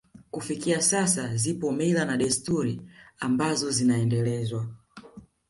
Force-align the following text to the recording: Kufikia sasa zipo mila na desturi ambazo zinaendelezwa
Kufikia 0.31 0.81
sasa 0.81 1.35
zipo 1.35 1.71
mila 1.71 2.05
na 2.05 2.17
desturi 2.17 2.81
ambazo 3.19 3.71
zinaendelezwa 3.71 4.67